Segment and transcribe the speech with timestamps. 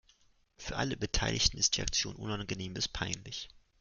[0.57, 3.49] Für alle Beteiligten ist die Aktion unangenehm bis peinlich.